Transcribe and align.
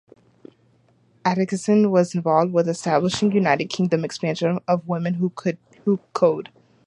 Atcheson 1.23 1.91
was 1.91 2.15
involved 2.15 2.53
with 2.53 2.67
establishing 2.67 3.31
United 3.33 3.65
Kingdom 3.65 4.03
expansion 4.03 4.57
of 4.67 4.87
Women 4.87 5.13
Who 5.13 5.29
Code. 6.13 6.49